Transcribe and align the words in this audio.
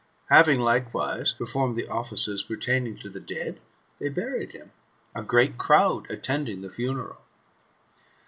Having, 0.29 0.61
likewise, 0.61 1.31
performed 1.31 1.75
the 1.75 1.87
offices 1.87 2.41
pertaining 2.41 2.97
to 2.97 3.07
the 3.07 3.19
dead, 3.19 3.59
they 3.99 4.09
buried 4.09 4.51
him, 4.51 4.71
a 5.13 5.21
great 5.21 5.59
crowd 5.59 6.09
attending 6.09 6.61
the 6.61 6.71
funeral. 6.71 7.21